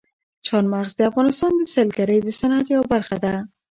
چار 0.47 0.63
مغز 0.73 0.91
د 0.97 1.01
افغانستان 1.09 1.51
د 1.57 1.61
سیلګرۍ 1.73 2.19
د 2.23 2.29
صنعت 2.39 2.65
یوه 2.75 2.85
برخه 2.93 3.17
ده. 3.23 3.33